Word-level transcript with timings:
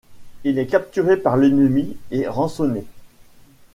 Il 0.43 0.55
y 0.55 0.59
est 0.59 0.65
capturé 0.65 1.15
par 1.15 1.37
l'ennemi 1.37 1.95
et 2.09 2.25
rançonné. 2.27 2.85